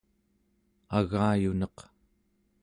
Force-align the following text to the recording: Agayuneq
Agayuneq 0.97 1.77